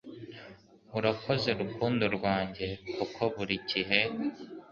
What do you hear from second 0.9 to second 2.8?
Urakoze rukundo rwanjye